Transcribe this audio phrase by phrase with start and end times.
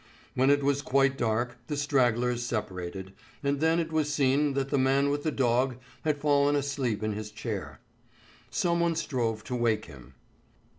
[0.33, 3.13] When it was quite dark, the stragglers separated,
[3.43, 7.13] and then it was seen that the man with the dog had fallen asleep in
[7.13, 7.79] his chair.
[8.49, 10.15] Someone strove to wake him.